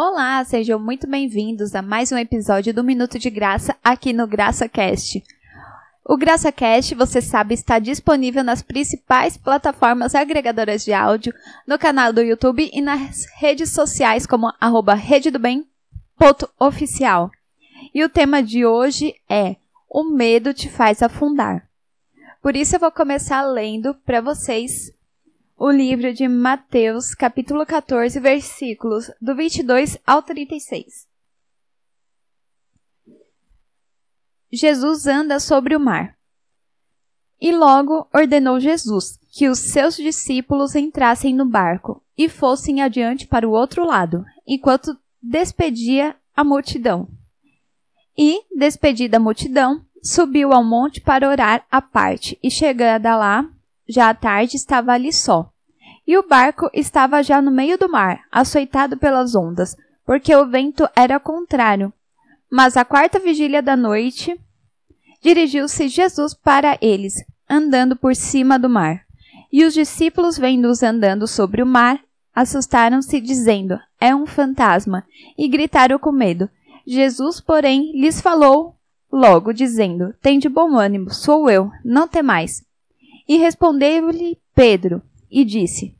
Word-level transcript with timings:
Olá, 0.00 0.44
sejam 0.44 0.78
muito 0.78 1.08
bem-vindos 1.08 1.74
a 1.74 1.82
mais 1.82 2.12
um 2.12 2.16
episódio 2.16 2.72
do 2.72 2.84
Minuto 2.84 3.18
de 3.18 3.28
Graça 3.28 3.74
aqui 3.82 4.12
no 4.12 4.28
GraçaCast. 4.28 5.24
O 6.04 6.16
GraçaCast, 6.16 6.94
você 6.94 7.20
sabe, 7.20 7.54
está 7.54 7.80
disponível 7.80 8.44
nas 8.44 8.62
principais 8.62 9.36
plataformas 9.36 10.14
agregadoras 10.14 10.84
de 10.84 10.92
áudio, 10.92 11.34
no 11.66 11.76
canal 11.76 12.12
do 12.12 12.22
YouTube 12.22 12.70
e 12.72 12.80
nas 12.80 13.26
redes 13.38 13.72
sociais 13.72 14.24
como 14.24 14.52
arroba 14.60 14.94
rededobem.oficial. 14.94 17.32
E 17.92 18.04
o 18.04 18.08
tema 18.08 18.40
de 18.40 18.64
hoje 18.64 19.16
é 19.28 19.56
O 19.90 20.04
medo 20.04 20.54
te 20.54 20.70
faz 20.70 21.02
afundar. 21.02 21.68
Por 22.40 22.54
isso 22.54 22.76
eu 22.76 22.80
vou 22.80 22.92
começar 22.92 23.42
lendo 23.42 23.96
para 24.06 24.20
vocês 24.20 24.92
o 25.58 25.72
livro 25.72 26.14
de 26.14 26.28
Mateus, 26.28 27.14
capítulo 27.14 27.66
14, 27.66 28.20
versículos 28.20 29.10
do 29.20 29.34
22 29.34 29.98
ao 30.06 30.22
36. 30.22 31.08
Jesus 34.52 35.08
anda 35.08 35.40
sobre 35.40 35.74
o 35.74 35.80
mar. 35.80 36.16
E 37.40 37.50
logo 37.50 38.08
ordenou 38.14 38.60
Jesus 38.60 39.18
que 39.32 39.48
os 39.48 39.58
seus 39.58 39.96
discípulos 39.96 40.76
entrassem 40.76 41.34
no 41.34 41.44
barco 41.44 42.04
e 42.16 42.28
fossem 42.28 42.80
adiante 42.80 43.26
para 43.26 43.46
o 43.46 43.50
outro 43.50 43.84
lado, 43.84 44.24
enquanto 44.46 44.96
despedia 45.20 46.16
a 46.36 46.44
multidão. 46.44 47.08
E, 48.16 48.42
despedida 48.56 49.16
a 49.16 49.20
multidão, 49.20 49.84
subiu 50.02 50.52
ao 50.52 50.62
monte 50.62 51.00
para 51.00 51.28
orar 51.28 51.66
à 51.68 51.82
parte, 51.82 52.38
e 52.42 52.48
chegada 52.48 53.16
lá, 53.16 53.48
já 53.88 54.10
à 54.10 54.14
tarde 54.14 54.56
estava 54.56 54.92
ali 54.92 55.12
só. 55.12 55.50
E 56.06 56.16
o 56.16 56.26
barco 56.26 56.70
estava 56.72 57.22
já 57.22 57.40
no 57.40 57.50
meio 57.50 57.78
do 57.78 57.88
mar, 57.88 58.20
açoitado 58.30 58.96
pelas 58.96 59.34
ondas, 59.34 59.76
porque 60.04 60.34
o 60.34 60.46
vento 60.46 60.88
era 60.96 61.20
contrário. 61.20 61.92
Mas 62.50 62.76
à 62.76 62.84
quarta 62.84 63.18
vigília 63.18 63.60
da 63.60 63.76
noite, 63.76 64.38
dirigiu-se 65.22 65.88
Jesus 65.88 66.34
para 66.34 66.78
eles, 66.80 67.14
andando 67.48 67.94
por 67.94 68.14
cima 68.16 68.58
do 68.58 68.68
mar. 68.68 69.02
E 69.52 69.64
os 69.64 69.74
discípulos, 69.74 70.38
vendo-os 70.38 70.82
andando 70.82 71.26
sobre 71.26 71.62
o 71.62 71.66
mar, 71.66 72.00
assustaram-se, 72.34 73.20
dizendo: 73.20 73.78
É 74.00 74.14
um 74.14 74.26
fantasma, 74.26 75.04
e 75.36 75.48
gritaram 75.48 75.98
com 75.98 76.12
medo. 76.12 76.48
Jesus, 76.86 77.40
porém, 77.40 77.92
lhes 77.94 78.20
falou 78.20 78.76
logo, 79.12 79.52
dizendo: 79.52 80.14
Tende 80.22 80.48
bom 80.48 80.76
ânimo, 80.76 81.10
sou 81.10 81.50
eu, 81.50 81.70
não 81.84 82.06
temais. 82.06 82.62
E 83.28 83.36
respondeu-lhe 83.36 84.38
Pedro 84.54 85.02
e 85.30 85.44
disse: 85.44 85.94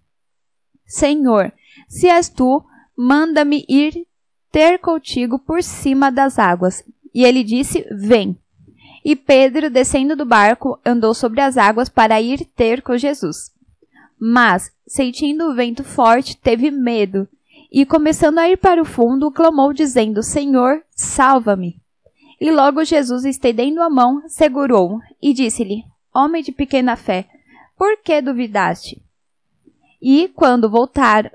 Senhor, 0.86 1.52
se 1.86 2.08
és 2.08 2.28
tu, 2.30 2.64
manda-me 2.96 3.64
ir 3.68 4.06
ter 4.50 4.78
contigo 4.78 5.38
por 5.38 5.62
cima 5.62 6.10
das 6.10 6.38
águas. 6.38 6.82
E 7.14 7.24
ele 7.24 7.44
disse: 7.44 7.86
Vem. 7.90 8.38
E 9.04 9.14
Pedro, 9.14 9.70
descendo 9.70 10.16
do 10.16 10.24
barco, 10.24 10.80
andou 10.84 11.14
sobre 11.14 11.40
as 11.40 11.56
águas 11.56 11.88
para 11.88 12.20
ir 12.20 12.44
ter 12.44 12.82
com 12.82 12.96
Jesus. 12.96 13.52
Mas, 14.18 14.72
sentindo 14.86 15.44
o 15.44 15.54
vento 15.54 15.84
forte, 15.84 16.36
teve 16.36 16.70
medo 16.70 17.28
e, 17.70 17.84
começando 17.86 18.38
a 18.38 18.48
ir 18.48 18.56
para 18.56 18.80
o 18.80 18.86
fundo, 18.86 19.30
clamou, 19.30 19.72
dizendo: 19.72 20.22
Senhor, 20.22 20.82
salva-me. 20.90 21.80
E 22.40 22.50
logo 22.50 22.84
Jesus, 22.84 23.24
estendendo 23.24 23.82
a 23.82 23.90
mão, 23.90 24.22
segurou 24.26 24.98
e 25.22 25.32
disse-lhe: 25.34 25.84
Homem 26.14 26.42
de 26.42 26.52
pequena 26.52 26.96
fé, 26.96 27.26
por 27.76 28.02
que 28.02 28.20
duvidaste? 28.20 29.02
E, 30.00 30.28
quando 30.28 30.70
voltaram 30.70 31.30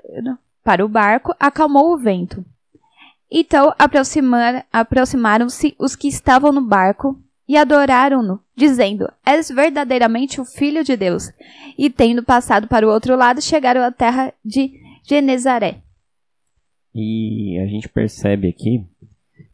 para 0.62 0.84
o 0.84 0.88
barco, 0.88 1.34
acalmou 1.38 1.92
o 1.92 1.98
vento. 1.98 2.44
Então 3.30 3.74
aproximar, 3.78 4.66
aproximaram-se 4.72 5.74
os 5.78 5.96
que 5.96 6.08
estavam 6.08 6.52
no 6.52 6.60
barco 6.60 7.18
e 7.48 7.56
adoraram-no, 7.56 8.40
dizendo: 8.54 9.10
És 9.24 9.48
verdadeiramente 9.48 10.40
o 10.40 10.44
Filho 10.44 10.84
de 10.84 10.96
Deus. 10.96 11.30
E 11.76 11.90
tendo 11.90 12.22
passado 12.22 12.68
para 12.68 12.86
o 12.86 12.90
outro 12.90 13.16
lado, 13.16 13.42
chegaram 13.42 13.82
à 13.82 13.90
terra 13.90 14.32
de 14.44 14.80
Genezaré. 15.02 15.82
E 16.94 17.58
a 17.58 17.66
gente 17.66 17.88
percebe 17.88 18.48
aqui, 18.48 18.86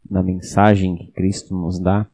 na 0.09 0.21
mensagem 0.21 0.95
que 0.95 1.11
Cristo 1.11 1.55
nos 1.55 1.79
dá, 1.79 2.05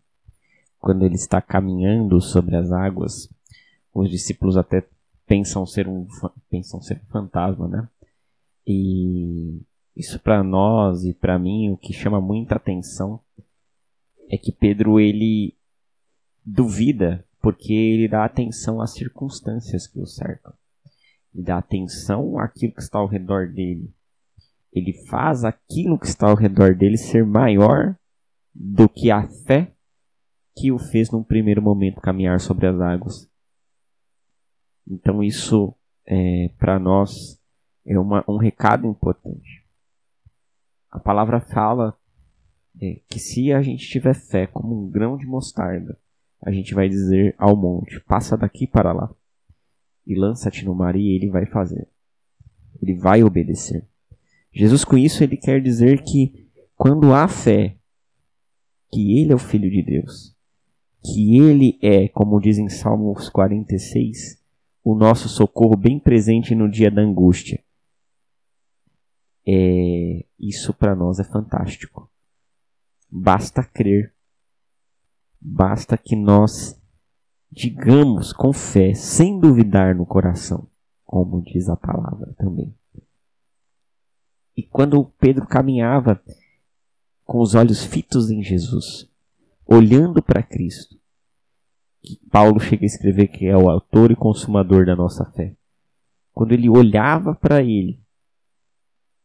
quando 0.87 1.03
ele 1.03 1.15
está 1.15 1.41
caminhando 1.41 2.21
sobre 2.21 2.55
as 2.55 2.71
águas, 2.71 3.29
os 3.93 4.09
discípulos 4.09 4.55
até 4.55 4.87
pensam 5.25 5.65
ser 5.65 5.85
um 5.85 6.07
pensam 6.49 6.81
ser 6.81 7.01
um 7.03 7.11
fantasma, 7.11 7.67
né? 7.67 7.89
E 8.65 9.59
isso 9.97 10.17
para 10.17 10.41
nós 10.41 11.03
e 11.03 11.13
para 11.13 11.37
mim 11.37 11.71
o 11.71 11.77
que 11.77 11.91
chama 11.91 12.21
muita 12.21 12.55
atenção 12.55 13.19
é 14.29 14.37
que 14.37 14.49
Pedro 14.49 14.97
ele 14.97 15.57
duvida 16.45 17.21
porque 17.41 17.73
ele 17.73 18.07
dá 18.07 18.23
atenção 18.23 18.79
às 18.79 18.93
circunstâncias 18.93 19.87
que 19.87 19.99
o 19.99 20.05
cercam. 20.05 20.53
Ele 21.35 21.43
dá 21.43 21.57
atenção 21.57 22.39
àquilo 22.39 22.71
que 22.71 22.81
está 22.81 22.97
ao 22.97 23.07
redor 23.07 23.49
dele. 23.49 23.93
Ele 24.71 24.93
faz 25.09 25.43
aquilo 25.43 25.99
que 25.99 26.07
está 26.07 26.29
ao 26.29 26.35
redor 26.35 26.73
dele 26.73 26.95
ser 26.95 27.25
maior 27.25 27.93
do 28.55 28.87
que 28.87 29.11
a 29.11 29.27
fé 29.27 29.73
que 30.57 30.71
o 30.71 30.79
fez 30.79 31.11
num 31.11 31.23
primeiro 31.23 31.61
momento 31.61 32.01
caminhar 32.01 32.39
sobre 32.39 32.67
as 32.67 32.79
águas. 32.81 33.29
Então 34.87 35.23
isso 35.23 35.73
é, 36.05 36.49
para 36.57 36.79
nós 36.79 37.39
é 37.85 37.97
uma, 37.99 38.23
um 38.27 38.37
recado 38.37 38.87
importante. 38.87 39.65
A 40.89 40.99
palavra 40.99 41.39
fala 41.39 41.97
é, 42.81 43.01
que 43.07 43.19
se 43.19 43.51
a 43.51 43.61
gente 43.61 43.87
tiver 43.87 44.13
fé 44.13 44.47
como 44.47 44.83
um 44.83 44.89
grão 44.89 45.17
de 45.17 45.25
mostarda, 45.25 45.97
a 46.41 46.51
gente 46.51 46.73
vai 46.73 46.87
dizer 46.87 47.35
ao 47.37 47.55
monte: 47.55 47.99
passa 48.01 48.37
daqui 48.37 48.65
para 48.65 48.93
lá 48.93 49.13
e 50.05 50.15
lança-te 50.15 50.63
no 50.65 50.73
mar 50.73 50.95
e 50.95 51.15
ele 51.15 51.29
vai 51.29 51.45
fazer. 51.45 51.87
Ele 52.81 52.95
vai 52.95 53.23
obedecer. 53.23 53.85
Jesus 54.51 54.85
com 54.85 54.97
isso 54.97 55.23
ele 55.23 55.37
quer 55.37 55.61
dizer 55.61 56.03
que 56.03 56.47
quando 56.75 57.13
há 57.13 57.27
fé 57.27 57.75
que 58.91 59.19
ele 59.19 59.33
é 59.33 59.35
o 59.35 59.39
filho 59.39 59.69
de 59.69 59.83
Deus, 59.83 60.36
que 61.03 61.37
ele 61.37 61.77
é, 61.81 62.07
como 62.09 62.39
diz 62.39 62.57
em 62.57 62.69
Salmos 62.69 63.29
46, 63.29 64.41
o 64.83 64.95
nosso 64.95 65.27
socorro 65.29 65.75
bem 65.75 65.99
presente 65.99 66.55
no 66.55 66.69
dia 66.69 66.89
da 66.89 67.01
angústia. 67.01 67.63
É, 69.45 70.25
isso 70.39 70.73
para 70.73 70.95
nós 70.95 71.19
é 71.19 71.23
fantástico. 71.23 72.09
Basta 73.09 73.63
crer. 73.63 74.13
Basta 75.39 75.97
que 75.97 76.15
nós 76.15 76.77
digamos 77.51 78.33
com 78.33 78.51
fé, 78.51 78.93
sem 78.93 79.39
duvidar 79.39 79.95
no 79.95 80.05
coração, 80.05 80.67
como 81.05 81.41
diz 81.41 81.69
a 81.69 81.75
palavra 81.75 82.33
também. 82.37 82.75
E 84.55 84.63
quando 84.63 85.05
Pedro 85.19 85.47
caminhava 85.47 86.21
com 87.23 87.39
os 87.39 87.55
olhos 87.55 87.83
fitos 87.83 88.29
em 88.29 88.41
Jesus, 88.41 89.09
olhando 89.67 90.21
para 90.21 90.41
Cristo, 90.41 90.95
que 92.01 92.19
Paulo 92.31 92.59
chega 92.59 92.83
a 92.83 92.87
escrever 92.87 93.27
que 93.27 93.45
é 93.45 93.57
o 93.57 93.69
autor 93.69 94.11
e 94.11 94.15
consumador 94.15 94.85
da 94.85 94.95
nossa 94.95 95.25
fé. 95.31 95.53
Quando 96.33 96.53
ele 96.53 96.69
olhava 96.69 97.35
para 97.35 97.61
ele, 97.61 97.99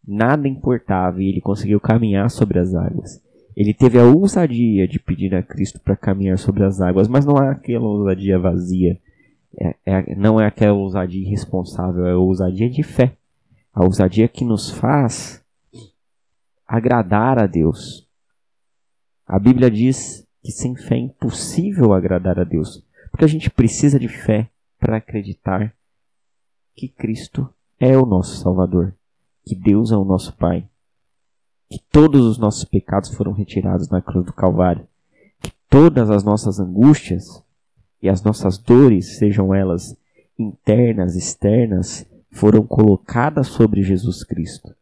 nada 0.06 0.48
importava 0.48 1.22
e 1.22 1.28
ele 1.28 1.40
conseguiu 1.40 1.78
caminhar 1.78 2.28
sobre 2.30 2.58
as 2.58 2.74
águas. 2.74 3.22
Ele 3.54 3.74
teve 3.74 3.98
a 3.98 4.04
ousadia 4.04 4.88
de 4.88 4.98
pedir 4.98 5.34
a 5.34 5.42
Cristo 5.42 5.78
para 5.78 5.94
caminhar 5.94 6.38
sobre 6.38 6.64
as 6.64 6.80
águas, 6.80 7.06
mas 7.06 7.24
não 7.24 7.36
é 7.36 7.50
aquela 7.50 7.86
ousadia 7.86 8.38
vazia, 8.38 8.98
é, 9.60 9.76
é, 9.84 10.14
não 10.16 10.40
é 10.40 10.46
aquela 10.46 10.72
ousadia 10.72 11.22
irresponsável, 11.22 12.06
é 12.06 12.12
a 12.12 12.18
ousadia 12.18 12.68
de 12.70 12.82
fé. 12.82 13.16
A 13.72 13.84
ousadia 13.84 14.26
que 14.26 14.44
nos 14.44 14.70
faz 14.70 15.44
agradar 16.66 17.38
a 17.38 17.46
Deus. 17.46 18.08
A 19.26 19.38
Bíblia 19.38 19.70
diz 19.70 20.26
que 20.42 20.50
sem 20.50 20.74
fé 20.74 20.96
é 20.96 21.00
impossível 21.00 21.92
agradar 21.92 22.38
a 22.38 22.44
Deus, 22.44 22.84
porque 23.10 23.24
a 23.24 23.28
gente 23.28 23.48
precisa 23.50 23.98
de 23.98 24.08
fé 24.08 24.50
para 24.78 24.96
acreditar 24.96 25.74
que 26.74 26.88
Cristo 26.88 27.48
é 27.78 27.96
o 27.96 28.06
nosso 28.06 28.36
Salvador, 28.36 28.94
que 29.44 29.54
Deus 29.54 29.92
é 29.92 29.96
o 29.96 30.04
nosso 30.04 30.32
Pai, 30.36 30.68
que 31.68 31.78
todos 31.90 32.24
os 32.26 32.38
nossos 32.38 32.64
pecados 32.64 33.10
foram 33.14 33.32
retirados 33.32 33.88
na 33.88 34.02
cruz 34.02 34.26
do 34.26 34.32
Calvário, 34.32 34.86
que 35.40 35.52
todas 35.68 36.10
as 36.10 36.24
nossas 36.24 36.58
angústias 36.58 37.42
e 38.00 38.08
as 38.08 38.22
nossas 38.22 38.58
dores, 38.58 39.16
sejam 39.18 39.54
elas 39.54 39.96
internas, 40.38 41.14
externas, 41.14 42.06
foram 42.30 42.66
colocadas 42.66 43.46
sobre 43.46 43.82
Jesus 43.82 44.24
Cristo. 44.24 44.74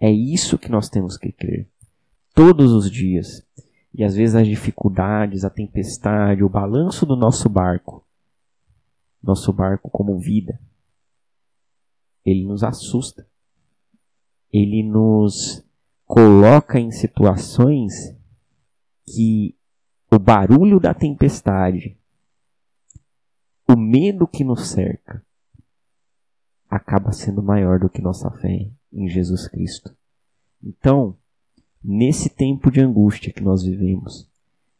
É 0.00 0.10
isso 0.10 0.58
que 0.58 0.70
nós 0.70 0.88
temos 0.88 1.16
que 1.16 1.30
crer. 1.30 1.68
Todos 2.34 2.72
os 2.72 2.90
dias. 2.90 3.46
E 3.94 4.02
às 4.02 4.16
vezes 4.16 4.34
as 4.34 4.46
dificuldades, 4.46 5.44
a 5.44 5.50
tempestade, 5.50 6.42
o 6.42 6.48
balanço 6.48 7.06
do 7.06 7.14
nosso 7.14 7.48
barco, 7.48 8.04
nosso 9.22 9.52
barco 9.52 9.88
como 9.88 10.18
vida, 10.18 10.60
ele 12.24 12.44
nos 12.44 12.64
assusta. 12.64 13.26
ele 14.54 14.84
nos 14.84 15.66
coloca 16.06 16.78
em 16.78 16.92
situações 16.92 18.16
que 19.04 19.58
o 20.08 20.16
barulho 20.16 20.78
da 20.78 20.94
tempestade, 20.94 21.98
o 23.68 23.76
medo 23.76 24.28
que 24.28 24.44
nos 24.44 24.68
cerca, 24.68 25.26
acaba 26.70 27.10
sendo 27.10 27.42
maior 27.42 27.80
do 27.80 27.90
que 27.90 28.00
nossa 28.00 28.30
fé 28.30 28.70
em 28.92 29.08
Jesus 29.08 29.48
Cristo. 29.48 29.92
Então, 30.62 31.18
nesse 31.84 32.30
tempo 32.30 32.70
de 32.70 32.80
angústia 32.80 33.30
que 33.30 33.42
nós 33.42 33.62
vivemos, 33.62 34.26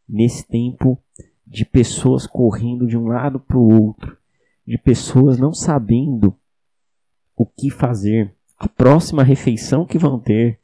nesse 0.08 0.46
tempo 0.46 0.98
de 1.46 1.66
pessoas 1.66 2.26
correndo 2.26 2.86
de 2.86 2.96
um 2.96 3.06
lado 3.06 3.38
para 3.38 3.58
o 3.58 3.82
outro, 3.82 4.16
de 4.66 4.78
pessoas 4.78 5.38
não 5.38 5.52
sabendo 5.52 6.34
o 7.36 7.44
que 7.44 7.68
fazer, 7.68 8.34
a 8.58 8.66
próxima 8.66 9.22
refeição 9.22 9.84
que 9.84 9.98
vão 9.98 10.18
ter, 10.18 10.58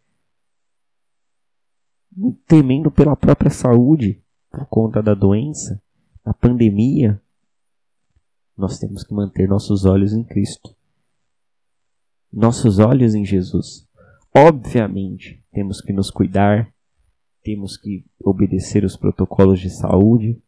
temendo 2.47 2.91
pela 2.91 3.15
própria 3.15 3.51
saúde 3.51 4.23
por 4.51 4.65
conta 4.67 5.03
da 5.03 5.15
doença, 5.15 5.83
da 6.25 6.33
pandemia, 6.33 7.21
nós 8.57 8.79
temos 8.79 9.05
que 9.05 9.13
manter 9.13 9.49
nossos 9.49 9.85
olhos 9.85 10.13
em 10.13 10.25
Cristo. 10.25 10.75
Nossos 12.33 12.79
olhos 12.79 13.15
em 13.15 13.25
Jesus. 13.25 13.87
Obviamente, 14.35 15.40
temos 15.53 15.81
que 15.81 15.93
nos 15.93 16.11
cuidar, 16.11 16.73
temos 17.43 17.77
que 17.77 18.05
obedecer 18.23 18.85
os 18.85 18.97
protocolos 18.97 19.61
de 19.61 19.71
saúde, 19.71 20.41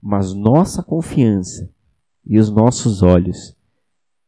mas 0.00 0.34
nossa 0.34 0.82
confiança 0.82 1.70
e 2.26 2.38
os 2.38 2.50
nossos 2.50 3.02
olhos 3.02 3.56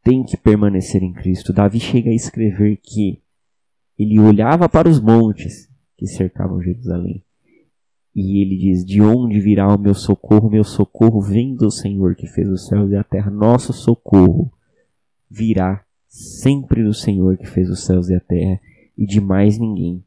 têm 0.03 0.23
que 0.23 0.37
permanecer 0.37 1.03
em 1.03 1.13
Cristo. 1.13 1.53
Davi 1.53 1.79
chega 1.79 2.09
a 2.09 2.15
escrever 2.15 2.77
que 2.77 3.21
ele 3.97 4.19
olhava 4.19 4.69
para 4.69 4.89
os 4.89 4.99
montes 4.99 5.69
que 5.97 6.07
cercavam 6.07 6.61
Jerusalém. 6.61 7.23
E 8.15 8.41
ele 8.41 8.57
diz: 8.57 8.83
De 8.83 9.01
onde 9.01 9.39
virá 9.39 9.67
o 9.67 9.77
meu 9.77 9.93
socorro? 9.93 10.49
Meu 10.49 10.63
socorro 10.63 11.21
vem 11.21 11.55
do 11.55 11.69
Senhor 11.69 12.15
que 12.15 12.25
fez 12.27 12.49
os 12.49 12.67
céus 12.67 12.91
e 12.91 12.95
a 12.95 13.03
terra. 13.03 13.29
Nosso 13.29 13.73
socorro 13.73 14.51
virá 15.29 15.83
sempre 16.07 16.83
do 16.83 16.93
Senhor 16.93 17.37
que 17.37 17.45
fez 17.45 17.69
os 17.69 17.83
céus 17.83 18.09
e 18.09 18.15
a 18.15 18.19
terra 18.19 18.59
e 18.97 19.05
de 19.05 19.21
mais 19.21 19.59
ninguém. 19.59 20.03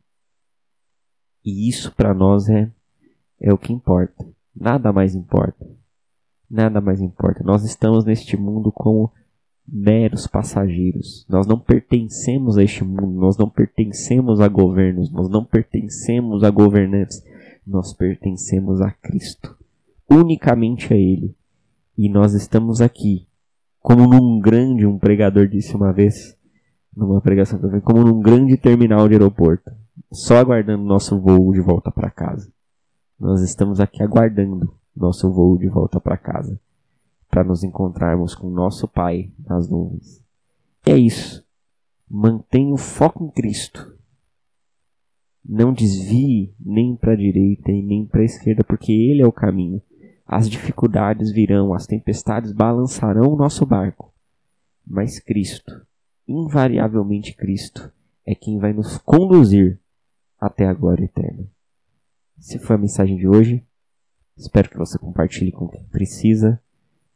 E 1.44 1.68
isso 1.68 1.92
para 1.94 2.14
nós 2.14 2.48
é, 2.48 2.70
é 3.40 3.52
o 3.52 3.58
que 3.58 3.72
importa. 3.72 4.26
Nada 4.54 4.92
mais 4.92 5.14
importa. 5.14 5.66
Nada 6.50 6.80
mais 6.80 7.00
importa. 7.00 7.42
Nós 7.44 7.64
estamos 7.64 8.04
neste 8.04 8.36
mundo 8.36 8.72
como 8.72 9.10
meros 9.66 10.26
passageiros. 10.26 11.24
Nós 11.28 11.46
não 11.46 11.58
pertencemos 11.58 12.58
a 12.58 12.62
este 12.62 12.82
mundo, 12.82 13.20
nós 13.20 13.36
não 13.36 13.48
pertencemos 13.48 14.40
a 14.40 14.48
governos, 14.48 15.10
nós 15.12 15.28
não 15.28 15.44
pertencemos 15.44 16.42
a 16.42 16.50
governantes. 16.50 17.22
Nós 17.66 17.92
pertencemos 17.92 18.80
a 18.80 18.90
Cristo, 18.90 19.56
unicamente 20.10 20.92
a 20.92 20.96
Ele. 20.96 21.36
E 21.96 22.08
nós 22.08 22.34
estamos 22.34 22.80
aqui, 22.80 23.28
como 23.80 24.08
num 24.08 24.40
grande, 24.40 24.86
um 24.86 24.98
pregador 24.98 25.46
disse 25.46 25.76
uma 25.76 25.92
vez, 25.92 26.36
numa 26.96 27.20
pregação 27.20 27.58
que 27.58 27.66
eu 27.66 27.70
vi, 27.70 27.80
como 27.80 28.02
num 28.02 28.20
grande 28.20 28.56
terminal 28.56 29.06
de 29.06 29.14
aeroporto, 29.14 29.70
só 30.12 30.38
aguardando 30.38 30.82
nosso 30.84 31.18
voo 31.20 31.52
de 31.52 31.60
volta 31.60 31.90
para 31.90 32.10
casa. 32.10 32.52
Nós 33.18 33.42
estamos 33.42 33.78
aqui 33.78 34.02
aguardando 34.02 34.74
nosso 34.96 35.30
voo 35.30 35.56
de 35.56 35.68
volta 35.68 36.00
para 36.00 36.16
casa, 36.16 36.60
para 37.30 37.44
nos 37.44 37.62
encontrarmos 37.62 38.34
com 38.34 38.50
nosso 38.50 38.88
Pai 38.88 39.30
nas 39.46 39.68
nuvens. 39.68 40.22
É 40.84 40.96
isso. 40.96 41.44
Mantenha 42.08 42.74
o 42.74 42.76
foco 42.76 43.24
em 43.24 43.30
Cristo. 43.30 43.96
Não 45.44 45.72
desvie 45.72 46.52
nem 46.58 46.96
para 46.96 47.12
a 47.12 47.16
direita 47.16 47.70
e 47.70 47.82
nem 47.82 48.04
para 48.04 48.22
a 48.22 48.24
esquerda, 48.24 48.64
porque 48.64 48.92
Ele 48.92 49.22
é 49.22 49.26
o 49.26 49.32
caminho. 49.32 49.80
As 50.26 50.48
dificuldades 50.48 51.32
virão, 51.32 51.72
as 51.72 51.86
tempestades 51.86 52.52
balançarão 52.52 53.32
o 53.32 53.36
nosso 53.36 53.64
barco. 53.64 54.12
Mas 54.86 55.20
Cristo, 55.20 55.86
invariavelmente 56.26 57.34
Cristo, 57.34 57.92
é 58.26 58.34
quem 58.34 58.58
vai 58.58 58.72
nos 58.72 58.98
conduzir 58.98 59.78
até 60.40 60.66
a 60.66 60.72
glória 60.72 61.04
eterna. 61.04 61.44
Se 62.38 62.58
foi 62.58 62.76
a 62.76 62.78
mensagem 62.78 63.16
de 63.16 63.28
hoje. 63.28 63.64
Espero 64.36 64.70
que 64.70 64.78
você 64.78 64.98
compartilhe 64.98 65.52
com 65.52 65.68
quem 65.68 65.84
precisa, 65.84 66.58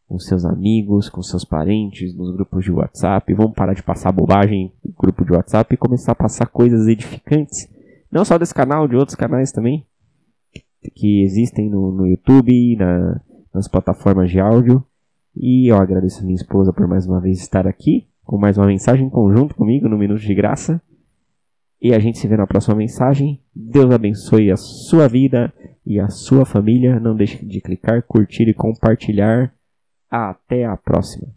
com 0.07 0.19
seus 0.19 0.45
amigos, 0.45 1.09
com 1.09 1.23
seus 1.23 1.43
parentes, 1.43 2.15
nos 2.15 2.31
grupos 2.35 2.65
de 2.65 2.71
WhatsApp. 2.71 3.33
Vamos 3.33 3.55
parar 3.55 3.73
de 3.73 3.83
passar 3.83 4.13
bobagem 4.13 4.71
no 4.85 4.93
grupo 4.93 5.25
de 5.25 5.33
WhatsApp 5.33 5.73
e 5.73 5.79
começar 5.79 6.13
a 6.13 6.17
passar 6.17 6.47
coisas 6.47 6.87
edificantes. 6.87 7.67
Não 8.13 8.25
só 8.25 8.37
desse 8.37 8.55
canal, 8.55 8.87
de 8.87 8.95
outros 8.95 9.17
canais 9.17 9.51
também. 9.51 9.87
Que 10.95 11.23
existem 11.23 11.71
no, 11.71 11.91
no 11.91 12.07
YouTube, 12.07 12.77
na, 12.77 13.21
nas 13.55 13.67
plataformas 13.67 14.31
de 14.31 14.39
áudio. 14.39 14.85
E 15.35 15.73
eu 15.73 15.77
agradeço 15.77 16.21
a 16.21 16.25
minha 16.25 16.37
esposa 16.37 16.73
por 16.73 16.87
mais 16.87 17.07
uma 17.07 17.21
vez 17.21 17.41
estar 17.41 17.67
aqui, 17.67 18.07
com 18.23 18.37
mais 18.37 18.59
uma 18.59 18.67
mensagem 18.67 19.07
em 19.07 19.11
conjunto 19.11 19.55
comigo 19.55 19.89
no 19.89 19.97
Minuto 19.97 20.21
de 20.21 20.35
Graça. 20.35 20.81
E 21.85 21.93
a 21.93 21.99
gente 21.99 22.19
se 22.19 22.27
vê 22.27 22.35
na 22.35 22.47
próxima 22.47 22.75
mensagem. 22.75 23.43
Deus 23.55 23.93
abençoe 23.93 24.51
a 24.51 24.57
sua 24.57 25.07
vida 25.07 25.53
e 25.85 26.01
a 26.01 26.09
sua 26.09 26.47
família. 26.47 26.99
Não 26.99 27.15
deixe 27.15 27.45
de 27.45 27.61
clicar, 27.61 28.03
curtir 28.05 28.49
e 28.49 28.55
compartilhar. 28.55 29.55
Até 30.11 30.65
a 30.65 30.79
próxima. 30.79 31.29